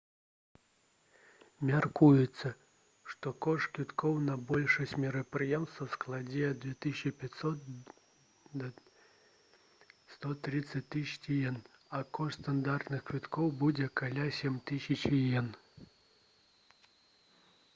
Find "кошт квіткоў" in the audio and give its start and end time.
3.45-4.15